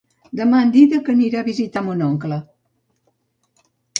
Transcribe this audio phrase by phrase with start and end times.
[0.37, 2.41] Demà en Dídac anirà a visitar mon oncle.